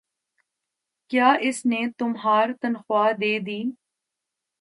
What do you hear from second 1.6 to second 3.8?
نے تمہار تنخواہ دیدی؟